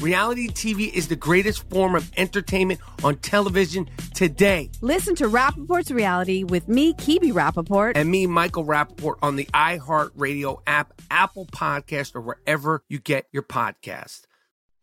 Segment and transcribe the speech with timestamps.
[0.00, 4.70] Reality TV is the greatest form of entertainment on television today.
[4.80, 7.92] Listen to Rapaport's reality with me, Kibi Rapaport.
[7.94, 13.42] And me, Michael Rapaport, on the iHeartRadio app, Apple Podcast, or wherever you get your
[13.42, 14.22] podcast.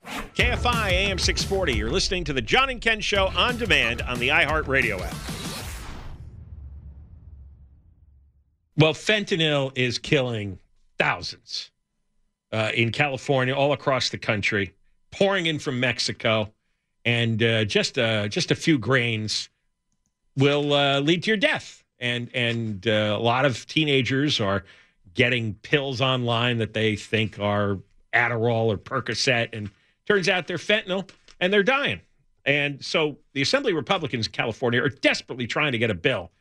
[0.06, 1.74] KFI AM 640.
[1.74, 5.16] You're listening to the John and Ken Show on demand on the iHeartRadio app.
[8.78, 10.60] Well, fentanyl is killing
[10.98, 11.72] thousands
[12.54, 14.74] uh, in California, all across the country,
[15.12, 16.52] pouring in from Mexico,
[17.06, 19.50] and uh, just uh, just a few grains
[20.38, 21.84] will uh, lead to your death.
[22.00, 24.64] And and uh, a lot of teenagers are
[25.14, 27.80] getting pills online that they think are
[28.14, 29.70] Adderall or Percocet, and
[30.10, 31.08] Turns out they're fentanyl
[31.40, 32.02] and they're dying.
[32.44, 36.32] And so the Assembly Republicans in California are desperately trying to get a bill,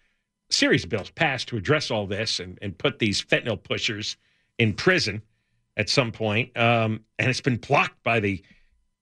[0.49, 4.17] series of bills passed to address all this and, and put these fentanyl pushers
[4.57, 5.21] in prison
[5.77, 6.57] at some point.
[6.57, 8.43] Um, and it's been blocked by the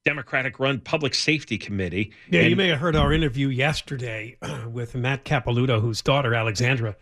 [0.06, 2.12] Democratic run Public Safety Committee.
[2.30, 4.36] Yeah, and, you may have heard our interview yesterday
[4.70, 6.94] with Matt Capelouto, whose daughter, Alexandra,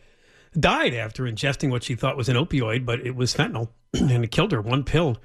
[0.59, 4.31] died after ingesting what she thought was an opioid, but it was fentanyl and it
[4.31, 4.61] killed her.
[4.63, 5.19] One pill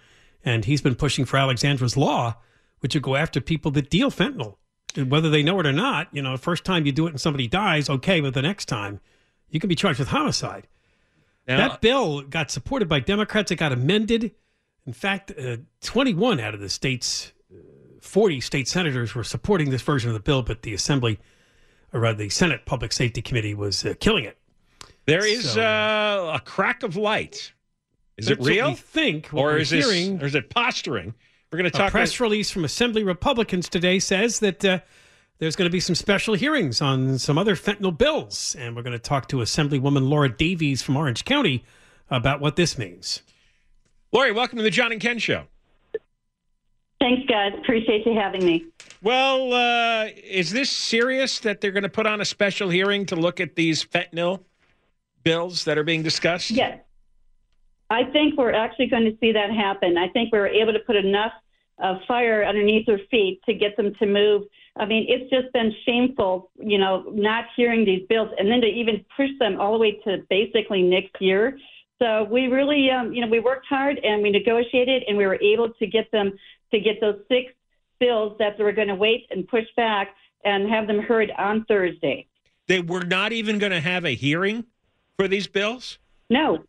[0.44, 2.36] and he's been pushing for Alexandra's law,
[2.82, 4.58] which would go after people that deal fentanyl.
[4.98, 7.22] And whether they know it or not, you know, first time you do it and
[7.22, 9.00] somebody dies, okay, but the next time
[9.48, 10.68] you can be charged with homicide.
[11.48, 13.52] Now, that bill got supported by Democrats.
[13.52, 14.36] It got amended.
[14.86, 17.32] In fact, uh, 21 out of the state's
[18.02, 21.20] 40 state senators were supporting this version of the bill, but the Assembly,
[21.94, 24.38] or rather the Senate Public Safety Committee, was uh, killing it.
[25.06, 27.54] There is so, uh, a crack of light
[28.20, 28.76] is it real?
[28.76, 31.14] think, or is hearing, this, or is it posturing?
[31.52, 31.90] We're going to talk.
[31.90, 32.26] A press about...
[32.26, 34.80] release from Assembly Republicans today says that uh,
[35.40, 38.94] there's going to be some special hearings on some other fentanyl bills, and we're going
[38.94, 41.64] to talk to Assemblywoman Laura Davies from Orange County
[42.10, 43.24] about what this means.
[44.12, 45.46] Laurie, welcome to the John and Ken Show.
[47.00, 47.54] Thanks, guys.
[47.58, 48.66] Appreciate you having me.
[49.02, 53.16] Well, uh, is this serious that they're going to put on a special hearing to
[53.16, 54.42] look at these fentanyl
[55.24, 56.52] bills that are being discussed?
[56.52, 56.80] Yes.
[57.90, 59.98] I think we're actually going to see that happen.
[59.98, 61.32] I think we were able to put enough
[61.82, 64.44] uh, fire underneath their feet to get them to move.
[64.76, 68.68] I mean, it's just been shameful, you know, not hearing these bills and then to
[68.68, 71.58] even push them all the way to basically next year.
[72.00, 75.40] So we really, um, you know, we worked hard and we negotiated and we were
[75.42, 76.32] able to get them
[76.72, 77.54] to get those six
[78.00, 81.66] bills that they were going to wait and push back and have them heard on
[81.66, 82.26] Thursday.
[82.68, 84.66] They were not even going to have a hearing
[85.20, 86.00] for these bills?
[86.30, 86.64] No,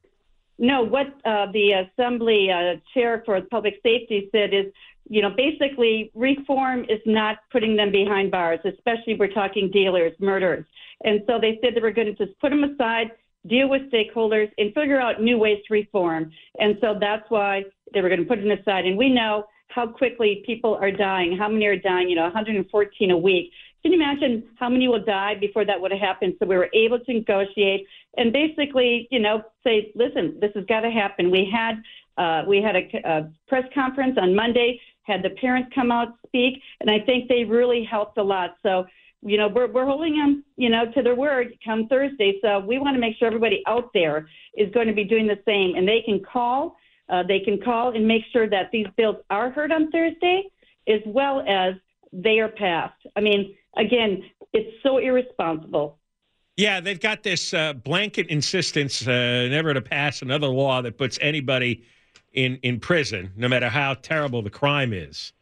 [0.59, 4.67] no, what uh, the assembly uh, chair for public safety said is,
[5.09, 10.67] you know, basically reform is not putting them behind bars, especially we're talking dealers, murderers.
[11.05, 13.13] And so they said they were going to just put them aside,
[13.47, 16.31] deal with stakeholders, and figure out new ways to reform.
[16.59, 17.65] And so that's why
[17.95, 18.85] they were going to put them aside.
[18.85, 23.11] And we know how quickly people are dying, how many are dying, you know, 114
[23.11, 23.53] a week.
[23.83, 26.35] Can you imagine how many will die before that would have happened?
[26.39, 27.87] So we were able to negotiate
[28.17, 31.31] and basically, you know, say, listen, this has got to happen.
[31.31, 31.83] We had
[32.19, 36.61] uh, we had a, a press conference on Monday, had the parents come out speak,
[36.81, 38.57] and I think they really helped a lot.
[38.63, 38.85] So
[39.23, 42.39] you know, we're, we're holding them, you know, to their word come Thursday.
[42.43, 45.39] So we want to make sure everybody out there is going to be doing the
[45.45, 45.77] same.
[45.77, 46.77] And they can call,
[47.11, 50.45] uh, they can call and make sure that these bills are heard on Thursday
[50.89, 51.75] as well as
[52.13, 53.07] they are passed.
[53.17, 54.23] I mean, again,
[54.53, 55.99] it's so irresponsible.
[56.57, 61.19] Yeah, they've got this uh, blanket insistence uh, never to pass another law that puts
[61.23, 61.85] anybody
[62.33, 65.33] in, in prison, no matter how terrible the crime is.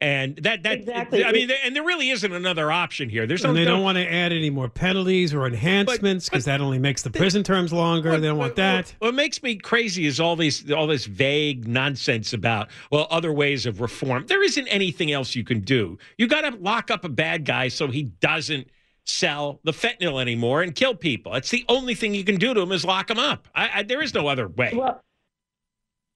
[0.00, 1.24] And that that exactly.
[1.24, 3.26] I mean, and there really isn't another option here.
[3.26, 6.60] There's and no, they don't want to add any more penalties or enhancements because that
[6.60, 8.10] only makes the prison terms longer.
[8.10, 8.94] What, they don't want that.
[8.98, 13.32] What, what makes me crazy is all these all this vague nonsense about well other
[13.32, 14.26] ways of reform.
[14.26, 15.96] There isn't anything else you can do.
[16.18, 18.68] You got to lock up a bad guy so he doesn't
[19.04, 21.34] sell the fentanyl anymore and kill people.
[21.34, 23.48] It's the only thing you can do to him is lock him up.
[23.54, 24.72] I, I, there is no other way.
[24.74, 25.02] Well,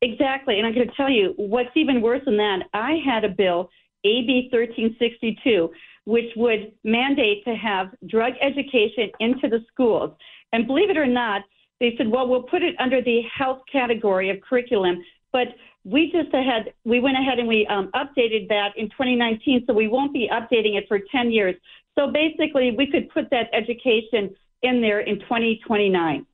[0.03, 0.59] exactly.
[0.59, 2.61] And I'm going to tell you what's even worse than that.
[2.73, 3.71] I had a bill
[4.05, 5.71] AB 1362,
[6.05, 10.13] which would mandate to have drug education into the schools.
[10.53, 11.43] And believe it or not,
[11.81, 15.03] they said, well, we'll put it under the health category of curriculum.
[15.33, 15.49] But
[15.85, 19.89] we just had, we went ahead and we um, updated that in 2019, so we
[19.89, 21.55] won't be updating it for 10 years.
[21.99, 26.27] So basically, we could put that education in there in 2029.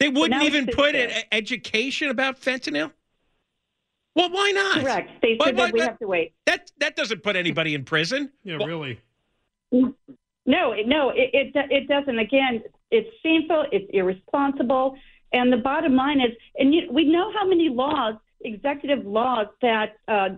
[0.00, 2.92] They wouldn't even put an education about fentanyl?
[4.14, 4.80] Well, why not?
[4.80, 5.10] Correct.
[5.22, 6.34] They said why, that we that, have to wait.
[6.46, 8.30] That that doesn't put anybody in prison.
[8.44, 9.00] Yeah, well, really.
[9.72, 9.92] No,
[10.46, 12.18] no, it, it it doesn't.
[12.18, 13.66] Again, it's shameful.
[13.72, 14.96] It's irresponsible.
[15.32, 19.96] And the bottom line is, and you, we know how many laws, executive laws that
[20.06, 20.28] uh,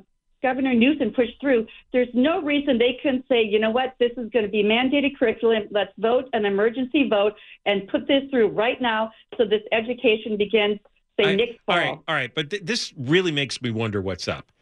[0.46, 1.66] Governor Newsom pushed through.
[1.92, 5.18] There's no reason they couldn't say, you know what, this is going to be mandated
[5.18, 5.64] curriculum.
[5.72, 7.32] Let's vote an emergency vote
[7.64, 10.78] and put this through right now so this education begins
[11.18, 11.74] say I, next fall.
[11.74, 14.52] All right, all right, but th- this really makes me wonder what's up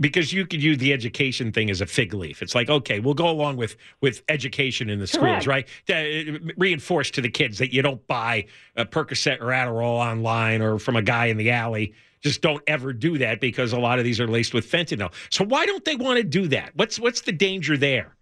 [0.00, 2.42] because you could use the education thing as a fig leaf.
[2.42, 5.68] It's like, okay, we'll go along with with education in the schools, right?
[5.86, 10.60] To, uh, reinforce to the kids that you don't buy a Percocet or Adderall online
[10.60, 11.94] or from a guy in the alley.
[12.24, 15.12] Just don't ever do that because a lot of these are laced with fentanyl.
[15.28, 16.72] So why don't they want to do that?
[16.74, 18.16] What's what's the danger there?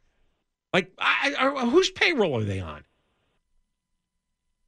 [0.73, 2.83] Like, I, I, whose payroll are they on?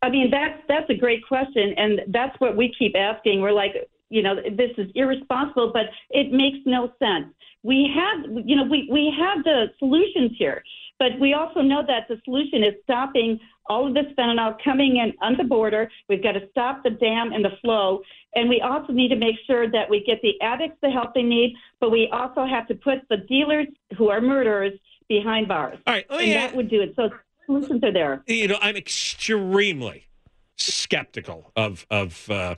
[0.03, 3.41] I mean, that's that's a great question, and that's what we keep asking.
[3.41, 3.73] We're like,
[4.09, 7.35] you know, this is irresponsible, but it makes no sense.
[7.65, 10.63] We have, you know, we we have the solutions here,
[11.01, 15.13] but we also know that the solution is stopping all of this fentanyl coming in
[15.23, 15.91] on the border.
[16.09, 18.03] We've got to stop the dam and the flow,
[18.35, 21.23] and we also need to make sure that we get the addicts the help they
[21.23, 23.67] need, but we also have to put the dealers
[23.97, 24.73] who are murderers
[25.09, 25.79] behind bars.
[25.87, 26.95] All right, Oh, and that would do it.
[26.97, 27.11] So
[27.47, 28.23] solutions are there.
[28.27, 30.07] You know, I'm extremely
[30.57, 32.55] skeptical of of uh,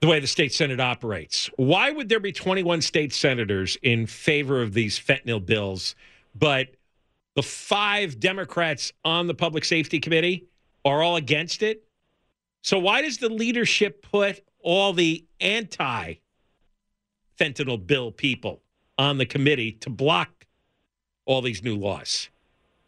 [0.00, 1.48] the way the state senate operates.
[1.56, 5.94] Why would there be 21 state senators in favor of these fentanyl bills,
[6.34, 6.68] but
[7.36, 10.48] the five Democrats on the public safety committee
[10.84, 11.84] are all against it?
[12.62, 16.14] So why does the leadership put all the anti
[17.38, 18.62] fentanyl bill people
[18.98, 20.46] on the committee to block
[21.26, 22.28] all these new laws?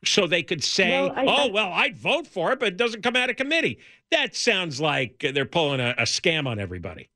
[0.05, 3.03] so they could say, well, I, "Oh, well, I'd vote for it, but it doesn't
[3.03, 3.79] come out of committee."
[4.11, 7.09] That sounds like they're pulling a, a scam on everybody.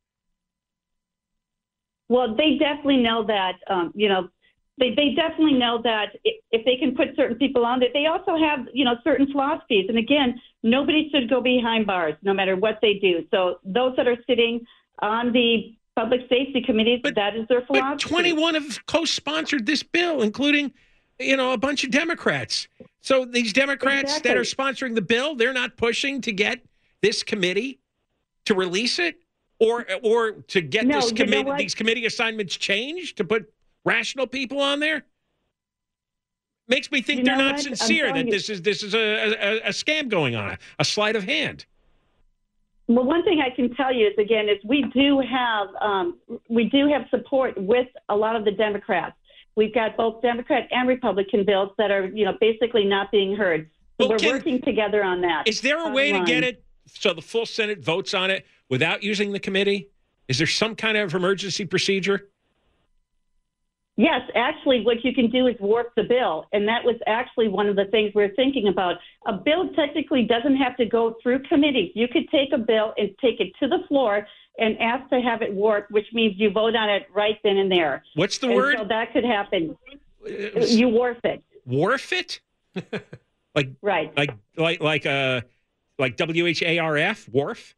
[2.09, 3.53] Well, they definitely know that.
[3.69, 4.29] Um, you know,
[4.83, 8.37] they they definitely know that if they can put certain people on, that they also
[8.37, 9.87] have you know certain philosophies.
[9.89, 13.25] And again, nobody should go behind bars, no matter what they do.
[13.31, 14.67] So those that are sitting
[14.99, 18.09] on the public safety committees, but, that is their philosophy.
[18.09, 20.73] But 21 have co-sponsored this bill, including
[21.19, 22.69] you know, a bunch of Democrats.
[23.01, 24.31] So these Democrats exactly.
[24.31, 26.61] that are sponsoring the bill, they're not pushing to get
[27.01, 27.79] this committee
[28.47, 29.17] to release it
[29.59, 33.53] or or to get no, this committee these committee assignments changed to put
[33.85, 35.05] rational people on there.
[36.69, 37.63] Makes me think you they're not what?
[37.63, 41.25] sincere that this is this is a, a, a scam going on, a sleight of
[41.25, 41.67] hand.
[42.89, 46.65] Well, one thing I can tell you is again is we do have um, we
[46.65, 49.17] do have support with a lot of the Democrats.
[49.57, 53.69] We've got both Democrat and Republican bills that are, you know, basically not being heard.
[54.01, 55.47] So well, we're can, working together on that.
[55.47, 59.03] Is there a way to get it so the full Senate votes on it without
[59.03, 59.91] using the committee?
[60.29, 62.31] Is there some kind of emergency procedure?
[63.97, 66.47] Yes, actually, what you can do is warp the bill.
[66.53, 68.97] And that was actually one of the things we are thinking about.
[69.27, 71.93] A bill technically doesn't have to go through committees.
[71.95, 74.27] You could take a bill and take it to the floor
[74.59, 77.71] and ask to have it warped, which means you vote on it right then and
[77.71, 78.03] there.
[78.15, 78.77] What's the and word?
[78.79, 79.77] So that could happen.
[80.25, 81.43] You warp it.
[81.67, 82.41] Warf it?
[83.55, 84.13] like right.
[84.17, 85.43] Like like like uh
[85.99, 87.29] like W H A R F?
[87.29, 87.75] Wharf?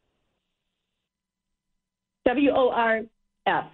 [2.26, 3.02] W O R
[3.46, 3.64] F.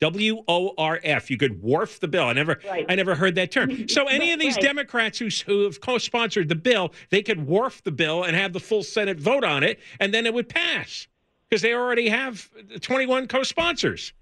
[0.00, 1.30] W O R F.
[1.30, 2.24] You could wharf the bill.
[2.24, 2.86] I never, Right.
[2.88, 3.70] I never heard that term.
[3.88, 4.64] So any of these Right.
[4.64, 8.60] Democrats who who have co-sponsored the bill, they could wharf the bill and have the
[8.60, 11.06] full Senate vote on it, and then it would pass
[11.48, 12.48] because they already have
[12.80, 14.12] 21 co-sponsors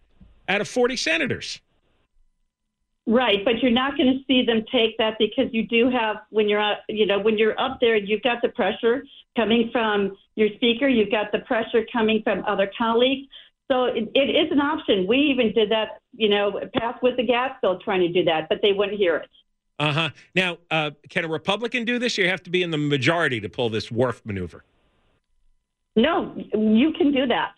[0.48, 1.60] out of 40 senators.
[3.06, 6.48] Right, but you're not going to see them take that because you do have when
[6.48, 9.02] you're you know when you're up there, you've got the pressure
[9.36, 13.26] coming from your speaker, you've got the pressure coming from other colleagues.
[13.70, 15.06] So it, it is an option.
[15.06, 18.48] We even did that, you know, pass with the gas bill trying to do that,
[18.48, 19.30] but they wouldn't hear it.
[19.78, 20.10] Uh huh.
[20.34, 22.18] Now, uh, can a Republican do this?
[22.18, 24.64] You have to be in the majority to pull this wharf maneuver.
[25.94, 27.52] No, you can do that.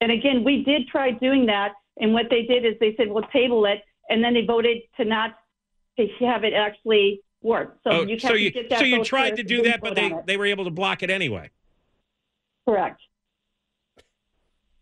[0.00, 3.24] And again, we did try doing that, and what they did is they said, "We'll
[3.24, 5.38] table it," and then they voted to not
[5.98, 7.78] to have it actually work.
[7.84, 10.12] So oh, you so you get that so you tried to do that, but they
[10.26, 11.50] they were able to block it anyway.
[12.66, 13.00] correct.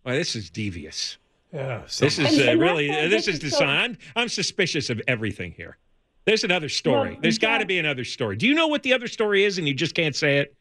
[0.04, 1.18] Well, this is devious.
[1.52, 3.96] Yeah, This is And- uh, and really why this this is designed.
[3.98, 4.12] design.
[4.16, 5.78] I'm, I'm suspicious of everything here.
[6.26, 7.12] There's another story.
[7.12, 8.36] Well, There's got to be another story.
[8.36, 10.54] Do you know what the other story is, and you just can't say it?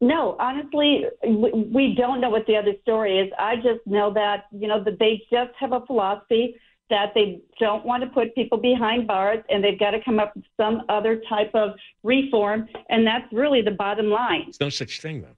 [0.00, 3.30] No, honestly, we, we don't know what the other story is.
[3.38, 6.56] I just know that you know that they just have a philosophy
[6.88, 10.34] that they don't want to put people behind bars, and they've got to come up
[10.34, 14.42] with some other type of reform, and that's really the bottom line.
[14.46, 15.36] There's no such thing, though.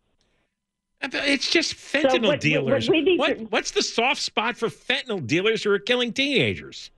[1.03, 2.89] It's just fentanyl what- what- dealers.
[2.89, 6.91] what What, to- what's the soft spot for fentanyl dealers who are killing teenagers?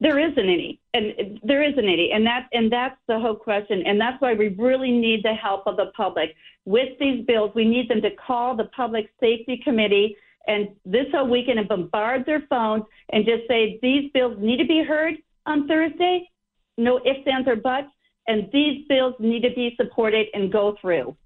[0.00, 4.00] There isn't any, and there isn't any, and that and that's the whole question, and
[4.00, 7.50] that's why we really need the help of the public with these bills.
[7.56, 12.24] We need them to call the Public Safety Committee and this whole weekend and bombard
[12.26, 15.14] their phones and just say these bills need to be heard
[15.46, 16.30] on Thursday,
[16.76, 17.88] no ifs, ands, or buts,
[18.28, 21.16] and these bills need to be supported and go through.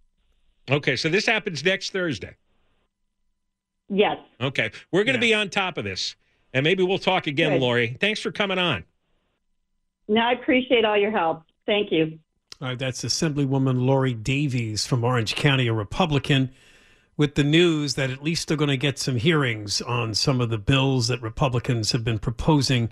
[0.71, 2.37] Okay, so this happens next Thursday.
[3.88, 4.19] Yes.
[4.40, 6.16] Okay, we're going to be on top of this,
[6.54, 7.61] and maybe we'll talk again, Good.
[7.61, 7.97] Laurie.
[8.00, 8.85] Thanks for coming on.
[10.09, 11.42] Now I appreciate all your help.
[11.66, 12.19] Thank you.
[12.61, 16.50] All right, that's Assemblywoman Laurie Davies from Orange County, a Republican,
[17.16, 20.49] with the news that at least they're going to get some hearings on some of
[20.49, 22.90] the bills that Republicans have been proposing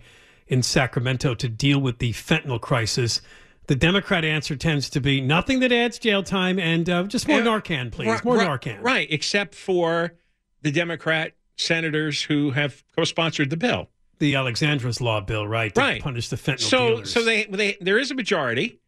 [0.48, 3.22] in Sacramento to deal with the fentanyl crisis.
[3.66, 7.38] The Democrat answer tends to be nothing that adds jail time and uh, just more
[7.38, 7.44] Yeah.
[7.46, 8.08] Narcan, please.
[8.08, 8.82] Right, more right, Narcan.
[8.82, 10.14] Right, except for
[10.62, 13.88] the Democrat senators who have co-sponsored the bill.
[14.18, 15.72] The Alexandra's Law bill, right?
[15.74, 16.02] To Right.
[16.02, 17.12] punish the fentanyl So, dealers.
[17.12, 18.80] so they, they there is a majority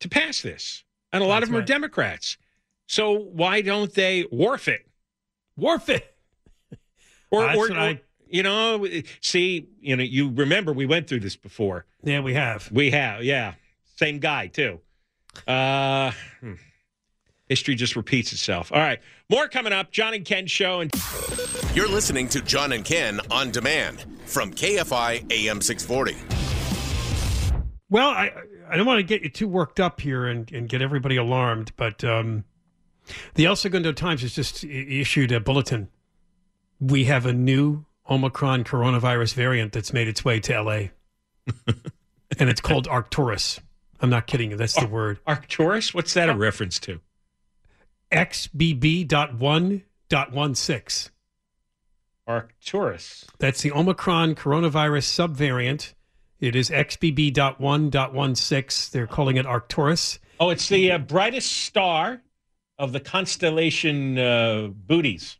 [0.00, 1.64] to pass this, and a lot That's of them are.
[1.64, 2.36] Democrats.
[2.86, 4.86] So why don't they wharf it?
[5.56, 6.06] Wharf it.
[7.30, 8.86] Or, or, or- I- you know,
[9.20, 11.84] see, you know, you remember we went through this before.
[12.02, 12.70] Yeah, we have.
[12.72, 13.54] We have, yeah,
[14.02, 14.80] same guy too.
[15.46, 16.54] Uh, hmm.
[17.48, 18.72] history just repeats itself.
[18.72, 18.98] All right,
[19.30, 19.92] more coming up.
[19.92, 20.92] John and Ken show and.
[21.72, 26.16] You're listening to John and Ken on demand from KFI AM 640.
[27.88, 28.32] Well, I
[28.68, 31.72] I don't want to get you too worked up here and, and get everybody alarmed,
[31.76, 32.44] but um,
[33.34, 35.88] the El Segundo Times has just issued a bulletin.
[36.80, 40.72] We have a new Omicron coronavirus variant that's made its way to LA,
[42.38, 43.60] and it's called Arcturus.
[44.02, 44.56] I'm not kidding you.
[44.56, 45.20] That's the word.
[45.26, 45.94] Arcturus?
[45.94, 47.00] What's that a reference to?
[48.10, 51.10] XBB.1.16.
[52.26, 53.24] Arcturus.
[53.38, 55.94] That's the Omicron coronavirus subvariant.
[56.40, 58.90] It is XBB.1.16.
[58.90, 60.18] They're calling it Arcturus.
[60.40, 62.22] Oh, it's the uh, brightest star
[62.78, 65.38] of the constellation uh, Booties.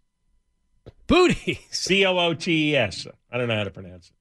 [1.09, 1.85] Booties.
[1.89, 3.09] B O O T E S.
[3.31, 4.15] I don't know how to pronounce it.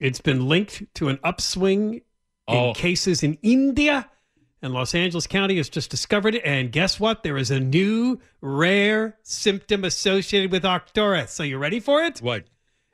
[0.00, 2.00] It's been linked to an upswing
[2.48, 2.72] in Oh.
[2.74, 4.10] cases in India,
[4.62, 6.42] and Los Angeles County has just discovered it.
[6.44, 7.22] And guess what?
[7.22, 11.32] There is a new rare symptom associated with Arcturus.
[11.32, 12.20] So you ready for it?
[12.20, 12.44] What?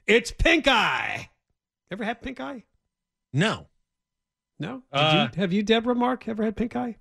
[0.06, 1.30] It's pink eye.
[1.90, 2.64] Ever had pink eye?
[3.32, 3.68] No.
[4.58, 4.82] No.
[4.92, 6.96] Did Uh, you, have you, Deborah Mark, ever had pink eye?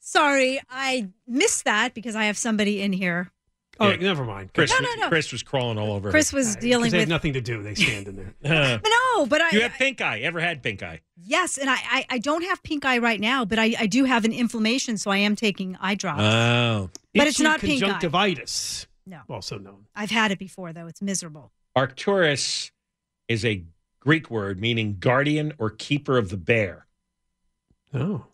[0.00, 3.30] Sorry, I missed that because I have somebody in here.
[3.80, 3.96] Oh, Yeah.
[3.96, 4.52] never mind.
[4.54, 5.08] Chris, No, no, no.
[5.08, 6.10] Chris was crawling all over.
[6.10, 6.36] Chris her.
[6.36, 7.08] was dealing Because they have with.
[7.08, 7.62] nothing to do.
[7.62, 8.74] They stand in there.
[8.74, 10.20] Uh, no, No, but I You have pink eye.
[10.20, 11.00] Ever had pink eye?
[11.24, 14.04] yes, and I, I I don't have pink eye right now, but I I do
[14.04, 16.20] have an inflammation, so I am taking eye drops.
[16.22, 16.90] Oh.
[17.14, 17.86] But it's Itchy not pink eye.
[17.86, 18.86] conjunctivitis.
[19.06, 19.20] No.
[19.28, 19.86] Also known.
[19.96, 20.86] I've had it before though.
[20.86, 21.50] It's miserable.
[21.74, 22.70] Arcturus
[23.28, 23.64] is a
[24.00, 26.86] Greek word meaning guardian or keeper of the bear.
[27.94, 28.26] Oh.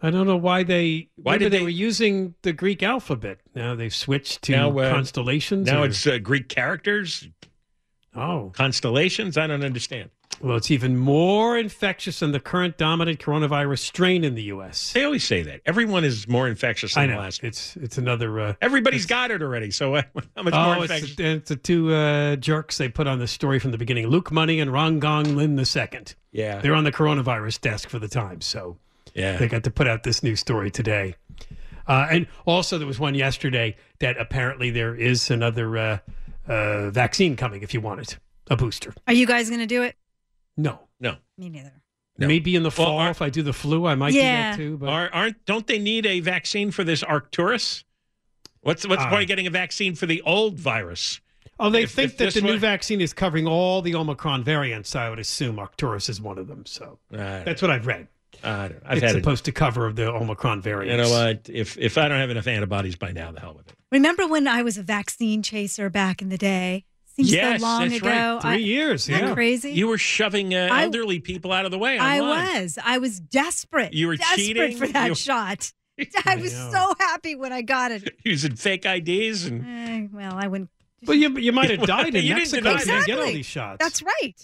[0.00, 1.08] I don't know why they.
[1.16, 3.38] Why did they, they- were using the Greek alphabet?
[3.54, 5.66] Now they've switched to Now, uh, constellations.
[5.66, 7.28] Now or- it's uh, Greek characters,
[8.14, 9.36] oh, constellations.
[9.36, 10.10] I don't understand.
[10.40, 14.92] well, it's even more infectious than the current dominant coronavirus strain in the U.S.
[14.92, 15.62] They always say that.
[15.66, 17.42] Everyone is more infectious than I the know last.
[17.42, 18.38] it's it's another.
[18.38, 19.72] Uh, Everybody's got it already.
[19.72, 20.02] So uh,
[20.36, 21.08] how much more oh, infectious?
[21.10, 24.06] it's the, it's the two uh, jerks they put on the story from the beginning:
[24.06, 26.14] Luke Money and Rong-Gong Lin the second.
[26.30, 26.60] Yeah.
[26.60, 28.42] they're on the coronavirus desk for the time.
[28.42, 28.76] so
[29.18, 29.36] Yeah.
[29.36, 31.14] they got to put out this new story today.
[31.86, 35.98] Uh, and also, there was one yesterday that apparently there is another uh,
[36.46, 38.18] uh, vaccine coming if you want it,
[38.50, 38.92] a booster.
[39.06, 39.96] Are you guys going to do it?
[40.56, 41.16] No, no.
[41.38, 41.72] Me neither.
[42.18, 44.56] Maybe in the Well, fall aren't- if I do the flu, I might Yeah.
[44.56, 44.76] do that too.
[44.78, 47.84] But Aren't, aren't don't they need a vaccine for this Arcturus?
[48.60, 51.20] What's what's the point of getting a vaccine for the old virus?
[51.60, 53.94] oh, they If- think if that this the new one- vaccine is covering all the
[53.94, 54.94] Omicron variants.
[54.96, 56.66] I would assume Arcturus is one of them.
[56.66, 58.08] So I don't that's what I've read.
[58.44, 58.80] I don't know.
[58.86, 59.18] I've it's had it.
[59.20, 60.96] supposed to cover the Omicron variant.
[60.98, 61.48] You know what?
[61.52, 63.74] If if I don't have enough antibodies by now, the hell with it.
[63.90, 66.84] Remember when I was a vaccine chaser back in the day?
[67.16, 68.08] Seems yes, so long that's ago.
[68.08, 68.42] right.
[68.42, 69.34] Three I- years, Isn't that yeah.
[69.34, 69.70] crazy?
[69.72, 71.98] You were shoving uh, I- elderly people out of the way.
[71.98, 72.78] I was.
[72.84, 73.92] I was desperate.
[73.92, 74.76] You were desperate cheating?
[74.76, 75.72] for that You- shot.
[76.24, 76.70] I was know.
[76.72, 78.14] so happy when I got it.
[78.24, 80.70] using fake IDs and Eh, well, I wouldn't.
[81.06, 83.46] Well, you you might have died in You didn't Mexico you didn't get all these
[83.46, 83.78] shots.
[83.82, 84.34] That's right.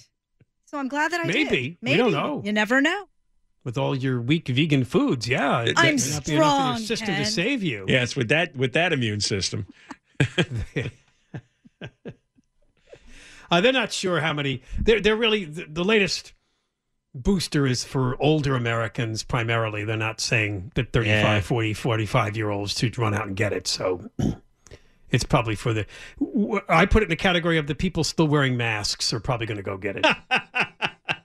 [0.67, 1.35] So I'm glad that I did.
[1.35, 1.79] Maybe.
[1.81, 1.99] We Maybe.
[1.99, 2.43] don't know.
[2.45, 3.07] You never know.
[3.65, 5.27] With all your weak vegan foods.
[5.27, 7.25] Yeah, it I'm may not be enough in your strong, system Ken.
[7.25, 7.85] to save you.
[7.89, 9.67] yes, with that with that immune system.
[13.51, 14.63] Uh, they're not sure how many.
[14.81, 16.33] They're they're really the, the latest
[17.15, 19.85] booster is for older Americans primarily.
[19.85, 21.41] They're not saying that 35, Yeah.
[21.41, 23.69] 40, 45 year olds to run out and get it.
[23.69, 24.11] So
[25.11, 25.87] it's probably for the.
[26.69, 29.59] I put it in the category of the people still wearing masks are probably going
[29.59, 30.07] to go get it.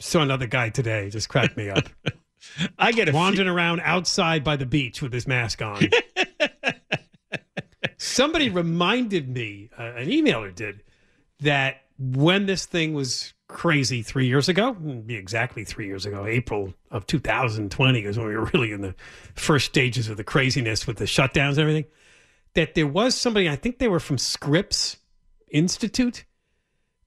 [0.00, 1.88] Saw another guy today, just cracked me up.
[2.78, 5.88] I get a wandering around outside by the beach with his mask on.
[7.96, 10.84] Somebody reminded me, uh, an emailer did,
[11.40, 16.72] that when this thing was crazy three years ago, be exactly three years ago, April
[16.92, 18.94] of 2020 is when we were really in the
[19.34, 21.86] first stages of the craziness with the shutdowns and everything,
[22.54, 24.98] that there was somebody, I think they were from Scripps
[25.50, 26.24] Institute,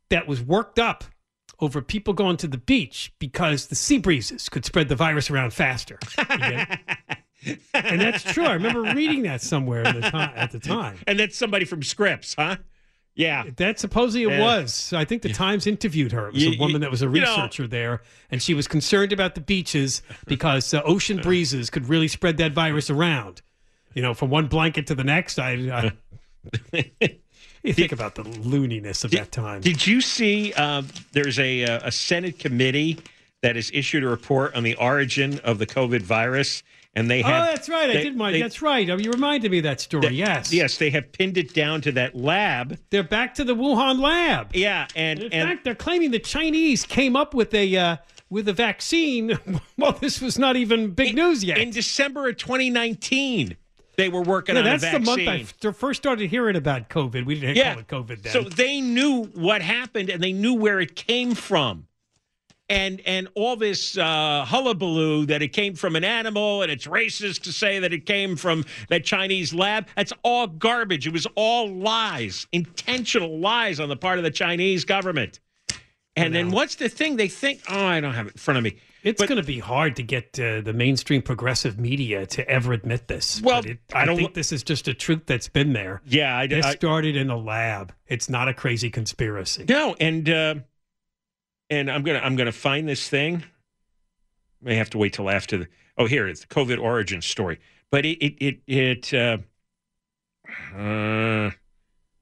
[0.09, 1.05] that was worked up
[1.61, 5.53] over people going to the beach because the sea breezes could spread the virus around
[5.53, 5.97] faster.
[6.17, 6.79] You get
[7.43, 7.59] it?
[7.73, 8.45] and that's true.
[8.45, 10.31] I remember reading that somewhere at the time.
[10.35, 10.97] At the time.
[11.07, 12.57] And that's somebody from Scripps, huh?
[13.15, 13.43] Yeah.
[13.57, 14.41] That supposedly it Yeah.
[14.41, 14.93] was.
[14.93, 16.27] I think the Times interviewed her.
[16.29, 18.53] It was You- a woman you- that was a you know- researcher there, and she
[18.53, 23.41] was concerned about the beaches because uh, ocean breezes could really spread that virus around.
[23.93, 25.37] You know, from one blanket to the next.
[25.39, 25.91] I,
[26.71, 26.81] I
[27.63, 29.61] you think about the looniness of that time.
[29.61, 30.53] Did you see?
[30.53, 32.99] Uh, there's a uh, a Senate committee
[33.41, 36.61] that has issued a report on the origin of the COVID virus,
[36.93, 37.89] and they oh, that's right.
[37.89, 38.31] I did my.
[38.31, 38.89] they- that's right.
[38.89, 40.07] Oh, you reminded me of that story.
[40.07, 40.53] they- yes.
[40.53, 42.77] Yes, they have pinned it down to that lab.
[42.89, 44.55] They're back to the Wuhan lab.
[44.55, 47.97] Yeah, and In and fact, they're claiming the Chinese came up with a uh,
[48.29, 49.39] with a vaccine.
[49.77, 51.57] well, this was not even big news yet.
[51.57, 53.57] in December of 2019,
[53.97, 57.25] they were working Yeah, on that's the month I f- first started hearing about COVID.
[57.25, 57.73] We didn't yeah.
[57.73, 58.33] call it COVID then.
[58.33, 61.87] So they knew what happened and they knew where it came from.
[62.69, 67.41] And and all this uh, hullabaloo that it came from an animal and it's racist
[67.41, 69.87] to say that it came from that Chinese lab.
[69.97, 71.05] That's all garbage.
[71.05, 75.41] It was all lies, intentional lies on the part of the Chinese government.
[76.15, 77.61] And then what's the thing they think?
[77.69, 78.77] Oh, I don't have it in front of me.
[79.03, 83.07] It's going to be hard to get uh, the mainstream progressive media to ever admit
[83.07, 83.41] this.
[83.41, 86.01] Well, it, I I, don't- think this is just a truth that's been there.
[86.05, 87.93] Yeah, I, It I, started in a lab.
[88.07, 89.65] It's not a crazy conspiracy.
[89.67, 90.55] No, and uh,
[91.69, 93.43] and I'm gonna I'm gonna find this thing.
[94.61, 95.67] May have to wait till after the.
[95.97, 97.59] Oh, here it's the COVID origin story.
[97.89, 99.13] But it it it.
[99.13, 99.13] it
[100.75, 101.51] uh,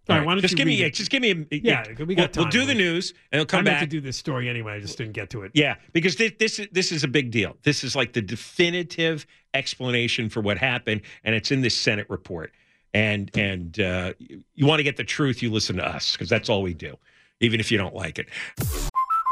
[0.09, 0.93] All all right, why don't just you give me read yeah, it?
[0.93, 3.59] just give me a, Yeah, we got we'll, we'll do the news and it'll come
[3.59, 3.73] I back.
[3.73, 4.73] meant to do this story anyway.
[4.73, 5.51] I just didn't get to it.
[5.53, 7.55] Yeah, because this this is this is a big deal.
[7.63, 12.51] This is like the definitive explanation for what happened, and it's in this Senate report.
[12.93, 16.29] And and uh, you, you want to get the truth, you listen to us because
[16.29, 16.97] that's all we do,
[17.39, 18.27] even if you don't like it.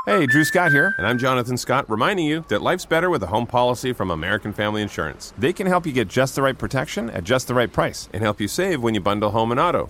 [0.05, 3.27] Hey, Drew Scott here, and I'm Jonathan Scott, reminding you that life's better with a
[3.27, 5.33] home policy from American Family Insurance.
[5.37, 8.23] They can help you get just the right protection at just the right price and
[8.23, 9.89] help you save when you bundle home and auto.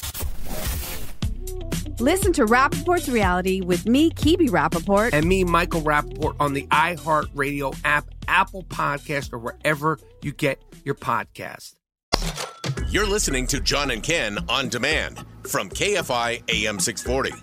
[2.01, 5.13] Listen to Rapaport's reality with me, Kibi Rapaport.
[5.13, 10.95] And me, Michael Rapaport, on the iHeartRadio app, Apple Podcast, or wherever you get your
[10.95, 11.75] podcast.
[12.89, 17.39] You're listening to John and Ken on demand from KFI AM 640.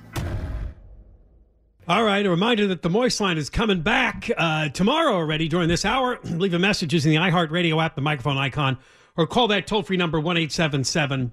[1.86, 5.68] All right, a reminder that the Moist Line is coming back uh, tomorrow already during
[5.68, 6.18] this hour.
[6.24, 8.76] Leave a message using the iHeartRadio app, the microphone icon,
[9.16, 11.30] or call that toll free number 1 877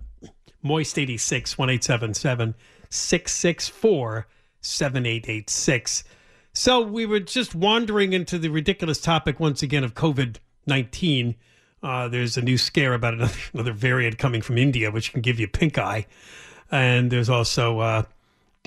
[0.62, 2.56] Moist 86 1 877
[2.96, 4.28] 664
[4.62, 6.04] 7886.
[6.54, 11.36] So we were just wandering into the ridiculous topic once again of COVID 19.
[11.84, 15.40] Uh, there's a new scare about another, another variant coming from India, which can give
[15.40, 16.06] you pink eye.
[16.72, 18.04] And there's also uh,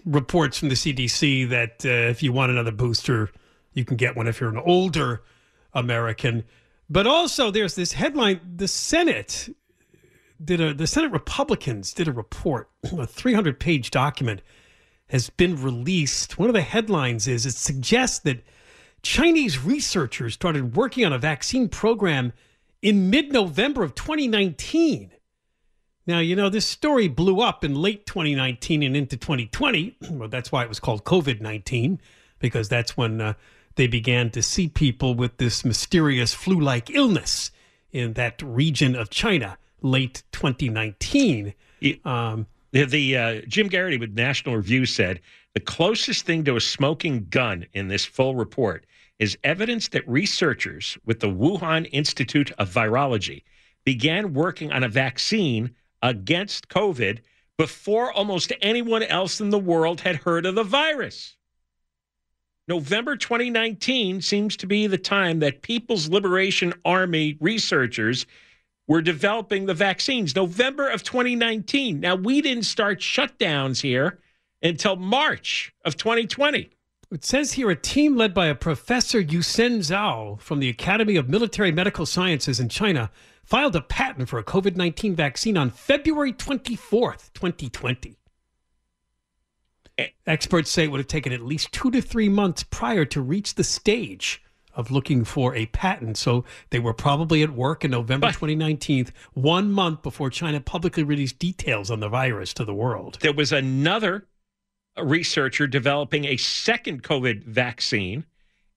[0.05, 3.31] reports from the CDC that uh, if you want another booster,
[3.75, 5.23] you can get one if you're an older
[5.73, 6.45] American.
[6.88, 9.49] But also, there's this headline: the Senate
[10.42, 14.42] did a the Senate Republicans did a report, a 300 page document
[15.09, 16.38] has been released.
[16.38, 18.44] One of the headlines is it suggests that
[19.03, 22.33] Chinese researchers started working on a vaccine program
[22.83, 25.12] in mid November of 2019.
[26.07, 29.96] Now, you know, this story blew up in late 2019 and into 2020.
[30.11, 32.01] Well, that's why it was called COVID 19,
[32.38, 33.35] because that's when uh,
[33.77, 37.51] they began to see people with this mysterious flu like illness
[37.92, 41.55] in that region of China, late 2019.
[42.05, 45.21] Um, The, the uh, Jim Geraghty with National Review said
[45.55, 48.85] the closest thing to a smoking gun in this full report
[49.19, 53.43] is evidence that researchers with the Wuhan Institute of Virology
[53.85, 57.21] began working on a vaccine against COVID
[57.57, 61.37] before almost anyone else in the world had heard of the virus.
[62.69, 68.27] November 2019 seems to be the time that People's Liberation Army researchers
[68.88, 70.35] were developing the vaccines.
[70.35, 72.01] November of 2019.
[72.01, 74.18] Now, we didn't start shutdowns here
[74.62, 76.70] until March of 2020.
[77.11, 81.29] It says here a team led by a Professor Yusen Zhou from the Academy of
[81.29, 83.11] Military Medical Sciences in China
[83.44, 88.18] filed a patent for a COVID 19 vaccine on February 24th, 2020.
[89.96, 90.09] Eh.
[90.27, 93.55] Experts say it would have taken at least two to three months prior to reach
[93.55, 94.42] the stage
[94.79, 96.17] of looking for a patent.
[96.17, 101.38] So they were probably at work in November 2019, one month before China publicly released
[101.41, 103.19] details on the virus to the world.
[103.21, 104.29] There was another
[104.97, 108.25] researcher developing a second COVID vaccine.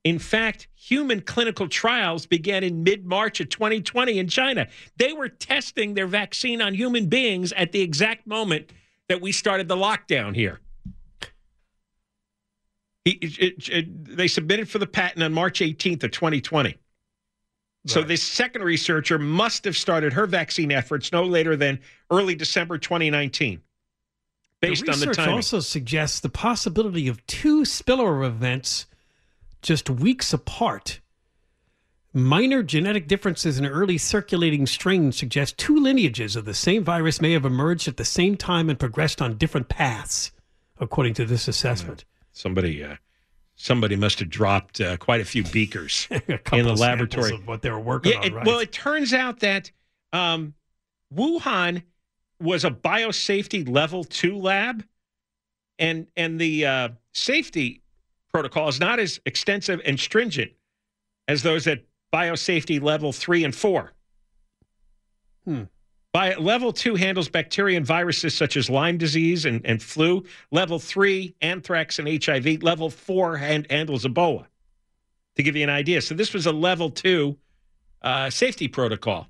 [0.04, 4.68] In fact, human clinical trials began in mid March of 2020 in China.
[4.98, 8.72] They were testing their vaccine on human beings at the exact moment
[9.08, 10.60] that we started the lockdown here.
[13.06, 16.78] He, it, it, they submitted for the patent on March 18th of 2020.
[17.88, 21.80] So this second researcher must have started her vaccine efforts no later than
[22.12, 23.60] early December 2019,
[24.60, 25.36] based the on the timing.
[25.36, 28.86] also suggests the possibility of two spillover events
[29.64, 31.00] just weeks apart.
[32.14, 37.32] Minor genetic differences in early circulating strains suggest two lineages of the same virus may
[37.32, 40.32] have emerged at the same time and progressed on different paths,
[40.80, 42.06] according to this assessment.
[42.34, 42.96] Somebody, uh,
[43.56, 46.08] somebody must have dropped uh, quite a few beakers
[46.44, 48.46] couple in the laboratory of what they were working yeah, on, it- right?
[48.46, 49.72] Well, it turns out that
[50.14, 50.54] um,
[51.14, 51.84] Wuhan
[52.40, 54.84] was a biosafety level two lab,
[55.78, 57.82] and and the uh, safety
[58.32, 60.52] protocol is not as extensive and stringent
[61.28, 63.94] as those at biosafety level three and four.
[65.46, 65.64] Hmm.
[66.14, 70.26] By level two handles bacteria and viruses such as Lyme disease and, and flu.
[70.52, 72.64] Level three, anthrax and HIV.
[72.64, 74.46] Level four hand, handles Ebola.
[75.38, 77.38] To give you an idea, so this was a level two
[78.02, 79.28] uh, safety protocol,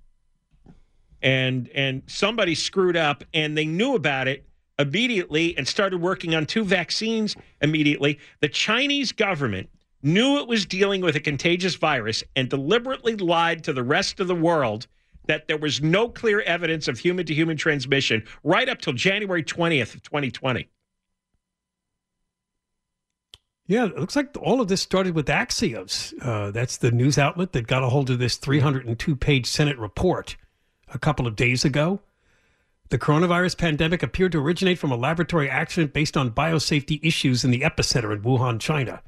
[1.21, 4.43] and and somebody screwed up, and they knew about it
[4.79, 8.17] immediately and started working on two vaccines immediately.
[8.39, 9.69] The Chinese government
[10.01, 14.27] knew it was dealing with a contagious virus and deliberately lied to the rest of
[14.27, 14.87] the world
[15.27, 19.43] that there was no clear evidence of human to human transmission right up till January
[19.43, 20.67] 20th of 2020.
[23.67, 26.13] Yeah, it looks like all of this started with Axios.
[26.21, 30.35] Uh, that's the news outlet that got a hold of this 302 page Senate report
[30.93, 32.01] a couple of days ago.
[32.89, 37.51] The coronavirus pandemic appeared to originate from a laboratory accident based on biosafety issues in
[37.51, 39.01] the epicenter in Wuhan, China.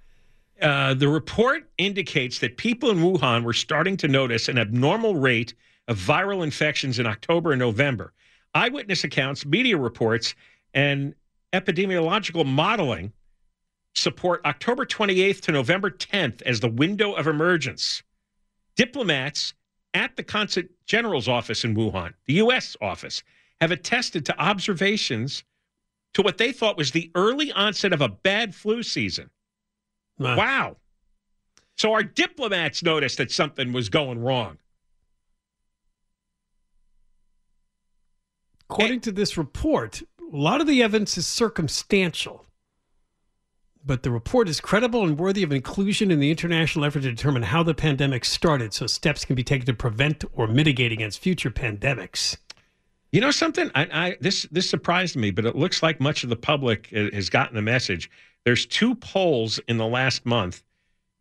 [0.62, 5.54] Uh, the report indicates that people in Wuhan were starting to notice an abnormal rate
[5.88, 8.13] of viral infections in October and November.
[8.56, 10.36] Eyewitness accounts, media reports,
[10.74, 11.15] and
[11.54, 13.12] epidemiological modeling
[13.93, 18.04] support October 28th to November 10th as the window of emergence.
[18.76, 19.54] Diplomats
[19.93, 22.76] at the Consul General's office in Wuhan, the U.S.
[22.82, 23.24] office,
[23.62, 25.43] have attested to observations
[26.13, 29.30] to what they thought was the early onset of a bad flu season.
[30.19, 30.78] Wow.
[31.78, 34.58] So our diplomats noticed that something was going wrong.
[38.73, 42.47] According to this report, a lot of the evidence is circumstantial,
[43.86, 47.43] but the report is credible and worthy of inclusion in the international effort to determine
[47.43, 51.51] how the pandemic started so steps can be taken to prevent or mitigate against future
[51.51, 52.36] pandemics.
[53.12, 53.69] You know something?
[53.75, 57.12] I, I this this surprised me, but it looks like much of the public uh,
[57.13, 58.09] has gotten the message.
[58.43, 60.63] There's two polls in the last month.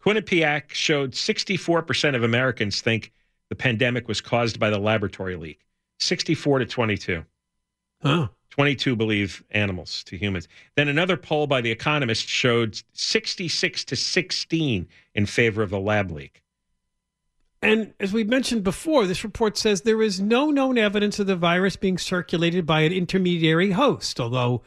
[0.03, 3.13] Quinnipiac showed 64% of Americans think
[3.51, 5.61] the pandemic was caused by the laboratory leak.
[5.99, 7.25] 64 to 22.
[8.05, 8.29] Oh.
[8.51, 10.47] 22 believe animals to humans.
[10.77, 16.11] Then another poll by The Economist showed 66 to 16 in favor of the lab
[16.11, 16.43] leak.
[17.63, 21.37] And as we mentioned before, this report says there is no known evidence of the
[21.37, 24.63] virus being circulated by an intermediary host, although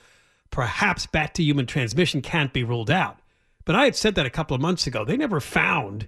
[0.50, 3.20] perhaps bat to human transmission can't be ruled out.
[3.66, 5.04] But I had said that a couple of months ago.
[5.04, 6.08] They never found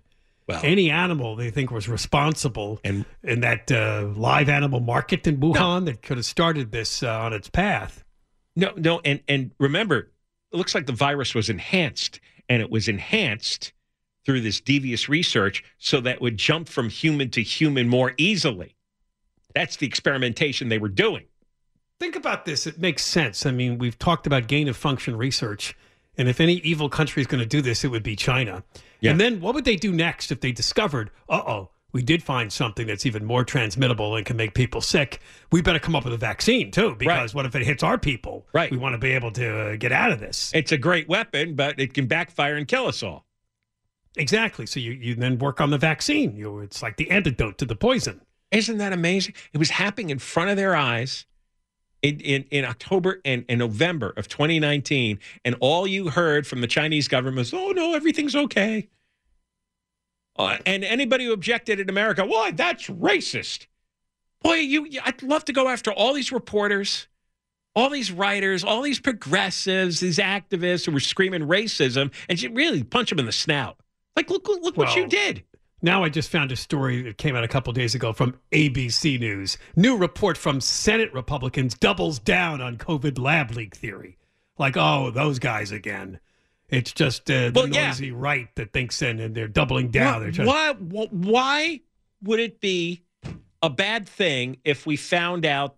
[0.49, 5.85] any animal they think was responsible and, in that uh, live animal market in Wuhan
[5.85, 8.03] that could have started this uh, on its path.
[8.55, 10.11] No, no, and and remember,
[10.51, 13.73] it looks like the virus was enhanced, and it was enhanced
[14.25, 18.75] through this devious research so that it would jump from human to human more easily.
[19.53, 21.25] That's the experimentation they were doing.
[21.99, 22.67] Think about this.
[22.67, 23.45] It makes sense.
[23.45, 25.75] I mean, we've talked about gain of function research.
[26.17, 28.63] And if any evil country is going to do this, it would be China.
[29.03, 32.51] And then what would they do next if they discovered, uh oh, we did find
[32.51, 35.19] something that's even more transmittable and can make people sick?
[35.51, 38.45] We better come up with a vaccine too, because what if it hits our people?
[38.53, 38.71] Right.
[38.71, 40.51] We want to be able to uh, get out of this.
[40.53, 43.25] It's a great weapon, but it can backfire and kill us all.
[44.15, 44.65] Exactly.
[44.65, 46.35] So you, you then work on the vaccine.
[46.35, 48.21] You, it's like the antidote to the poison.
[48.51, 49.35] Isn't that amazing?
[49.53, 51.25] It was happening in front of their eyes
[52.01, 55.19] in, in, in October and, November of 2019.
[55.43, 58.89] And all you heard from the Chinese government was, oh, no, everything's okay.
[60.37, 63.65] Uh, and anybody who objected in America, why, that's racist.
[64.43, 67.07] Boy, you, I'd love to go after all these reporters,
[67.75, 73.09] all these writers, all these progressives, these activists who were screaming racism, and really punch
[73.09, 73.77] them in the snout.
[74.15, 75.43] Like, look, look, look what you did.
[75.81, 79.19] Now I just found a story that came out a couple days ago from ABC
[79.19, 79.57] News.
[79.75, 84.17] New report from Senate Republicans doubles down on COVID lab leak theory.
[84.57, 86.19] Like, oh, those guys again.
[86.69, 87.87] It's just uh, the Well, yeah.
[87.87, 90.21] noisy right that thinks in, and they're doubling down.
[90.21, 91.81] They're trying why, why
[92.23, 93.03] would it be
[93.61, 95.76] a bad thing if we found out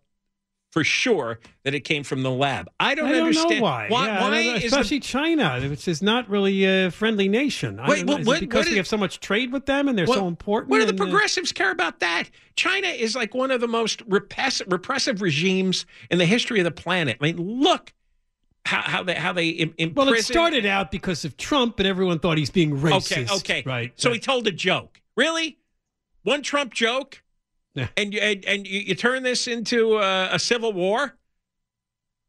[0.71, 2.69] for sure that it came from the lab?
[2.79, 3.87] I don't, I don't understand know why.
[3.89, 7.79] Why, Yeah, why know, is the especially China, which is not really a friendly nation.
[7.79, 8.11] I Wait, don't know.
[8.13, 10.17] what- Is what- because what we have so much trade with them and they're What-
[10.19, 10.69] so important?
[10.69, 12.29] What do the uh, progressives care about that?
[12.55, 16.71] China is like one of the most repressive, repressive regimes in the history of the
[16.71, 17.17] planet.
[17.19, 17.93] I mean, look
[18.65, 19.95] how, how they how they im- imprison.
[20.11, 23.23] well, it started out because of Trump, and everyone thought he's being racist.
[23.27, 23.91] Okay, okay, right.
[23.95, 25.01] So he told a joke.
[25.15, 25.57] Really,
[26.23, 27.23] one Trump joke,
[27.79, 27.87] Yeah.
[27.97, 31.15] and you and, and you, you turn this into a, a civil war.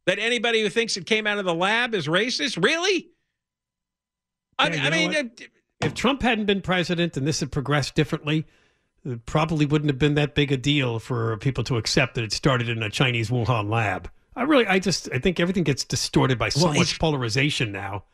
[0.07, 2.61] That anybody who thinks it came out of the lab is racist.
[2.61, 3.11] Really?
[4.57, 5.23] I, Yeah, I mean, uh,
[5.81, 8.45] if Trump hadn't been president and this had progressed differently,
[9.05, 12.31] it probably wouldn't have been that big a deal for people to accept that it
[12.31, 14.09] started in a Chinese Wuhan lab.
[14.35, 18.05] I really, I just, I think everything gets distorted by so Well, much polarization now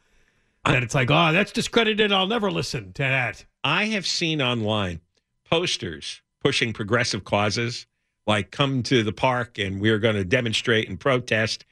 [0.66, 2.12] that it's like, oh, that's discredited.
[2.12, 3.46] I'll never listen to that.
[3.64, 5.02] I have seen online
[5.50, 7.86] posters pushing progressive causes,
[8.26, 11.66] like come to the park and we're going to demonstrate and protest.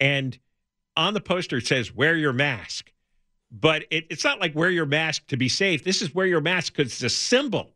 [0.00, 0.38] And
[0.98, 2.92] on the poster it says, wear your mask.
[3.50, 5.82] But it, it's not like wear your mask to be safe.
[5.82, 7.70] This is wear your mask because it's a symbol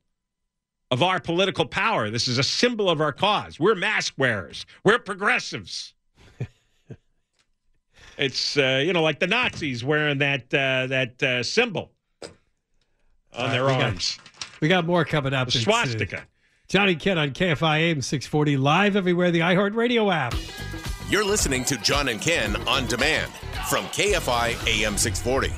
[0.91, 2.11] of our political power.
[2.11, 3.59] This is a symbol of our cause.
[3.59, 4.67] We're mask wearers.
[4.85, 5.95] We're progressives.
[8.19, 12.31] it's uh, you know like the Nazis wearing that uh, that uh, symbol on
[13.39, 14.19] right, their we got- arms.
[14.63, 15.51] We got more coming up.
[15.51, 16.23] The uh, swastika.
[16.73, 20.35] Johnny Ken on KFI AM 640, live everywhere, the iHeartRadio app.
[21.11, 23.31] You're listening to John and Ken on demand
[23.69, 25.53] from KFI AM 640.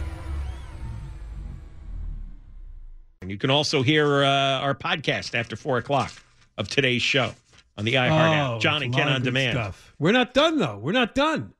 [3.23, 6.13] And you can also hear uh, our podcast after four o'clock
[6.59, 7.31] of today's show
[7.79, 8.11] on the iHeart
[8.51, 8.61] Oh, app.
[8.61, 9.53] John and Ken on demand.
[9.53, 9.95] Stuff.
[10.01, 10.79] We're not done though.
[10.79, 11.55] We're not done.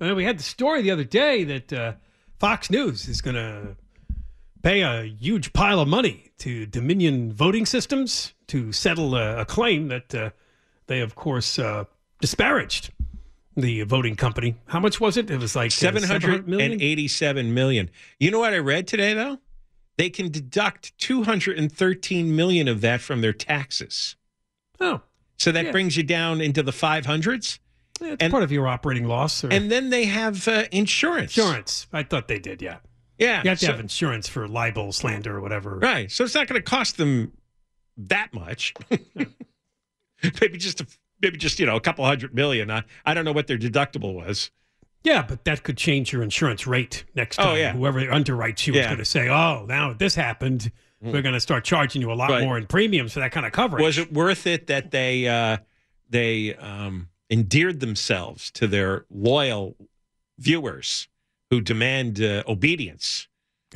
[0.00, 1.92] Uh, we had the story the other day that uh,
[2.38, 3.74] Fox News is going to
[4.62, 9.88] pay a huge pile of money to Dominion Voting Systems to settle a, a claim
[9.88, 10.30] that uh,
[10.86, 11.84] they, of course, uh,
[12.20, 12.90] disparaged
[13.56, 14.56] the voting company.
[14.66, 15.30] How much was it?
[15.30, 16.80] It was like uh, Seven 700 hundred million?
[17.80, 17.90] and.
[18.18, 19.38] You know what I read today though?
[19.96, 24.16] They can deduct two hundred and thirteen million of that from their taxes.
[24.80, 25.02] Oh,
[25.36, 25.72] so that yeah.
[25.72, 27.58] brings you down into the five hundreds.
[28.00, 29.44] Yeah, it's part of your operating loss.
[29.44, 31.36] Or And then they have uh, insurance.
[31.36, 31.86] insurance.
[31.92, 32.78] I thought they did, yeah.
[33.20, 35.78] Yeah, You have to so- have insurance for libel, slander, or whatever.
[35.78, 36.10] Right.
[36.10, 37.32] So it's not going to cost them
[37.98, 38.74] that much.
[40.40, 40.86] maybe just a,
[41.20, 42.70] maybe just you know a couple hundred million.
[42.70, 44.50] I I don't know what their deductible was.
[45.02, 47.46] Yeah, but that could change your insurance rate next time.
[47.46, 47.58] Oh, time.
[47.58, 47.72] yeah.
[47.72, 50.70] Whoever underwrites you is going to say, "Oh, now this happened.
[51.00, 52.44] We're going to start charging you a lot Right.
[52.44, 55.56] more in premiums for that kind of coverage." Was it worth it that they uh,
[56.10, 59.76] they um, endeared themselves to their loyal
[60.38, 61.08] viewers
[61.50, 63.26] who demand uh, obedience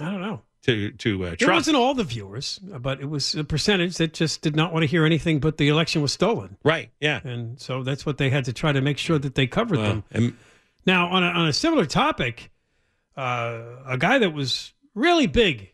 [0.01, 0.43] I don't know.
[0.63, 1.55] to to uh, It Trump?
[1.57, 4.87] wasn't all the viewers, but it was a percentage that just did not want to
[4.87, 6.57] hear anything but the election was stolen.
[6.65, 6.91] Right.
[7.01, 7.21] Yeah.
[7.25, 9.89] And so that's what they had to try to make sure that they covered Well,
[9.89, 10.05] them.
[10.11, 10.37] and-
[10.87, 12.51] Now, on a, on a similar topic,
[13.17, 15.73] uh, a guy that was really big,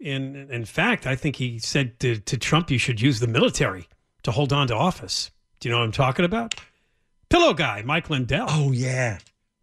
[0.00, 3.88] in in fact, I think he said to, to Trump, "You should use the military
[4.22, 6.54] to hold on to office." Do you know what I'm talking about?
[7.30, 8.46] Pillow guy, Mike Lindell.
[8.50, 9.18] Oh yeah.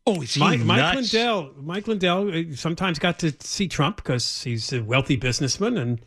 [0.05, 0.95] Oh, is he Mike, Mike?
[0.95, 1.51] Lindell.
[1.57, 6.01] Mike Lindell uh, sometimes got to see Trump because he's a wealthy businessman and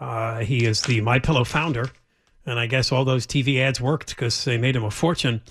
[0.00, 1.90] uh, he is the My Pillow founder.
[2.44, 5.42] And I guess all those TV ads worked because they made him a fortune.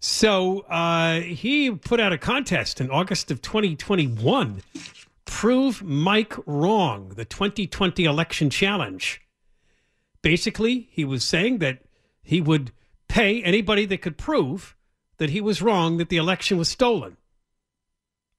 [0.00, 4.62] So uh, he put out a contest in August of 2021.
[5.24, 9.20] Prove Mike wrong, the 2020 election challenge.
[10.22, 11.80] Basically, he was saying that
[12.22, 12.70] he would
[13.08, 14.76] pay anybody that could prove
[15.18, 17.16] that he was wrong that the election was stolen.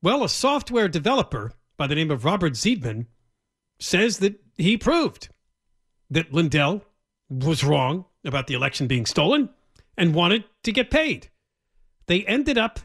[0.02, 3.08] Well, a software developer by the name of Robert Zeidman
[3.80, 5.30] says that he proved
[6.10, 6.84] that Lindell
[7.30, 9.50] was wrong about the election being stolen
[9.98, 11.30] and wanted to get paid.
[12.08, 12.80] They ended up